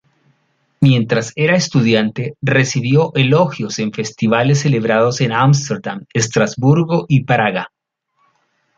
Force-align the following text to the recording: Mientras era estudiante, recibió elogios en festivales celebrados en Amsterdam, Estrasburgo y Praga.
Mientras 0.79 1.31
era 1.35 1.55
estudiante, 1.55 2.33
recibió 2.41 3.11
elogios 3.13 3.77
en 3.77 3.91
festivales 3.93 4.61
celebrados 4.61 5.21
en 5.21 5.31
Amsterdam, 5.31 6.07
Estrasburgo 6.11 7.05
y 7.07 7.23
Praga. 7.23 7.69